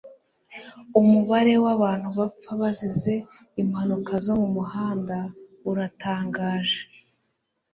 Umubare 0.99 1.53
wabantu 1.65 2.07
bapfa 2.17 2.51
bazize 2.61 3.13
impanuka 3.61 4.13
zo 4.25 4.33
mumuhanda 4.41 5.17
uratangaje 5.69 6.81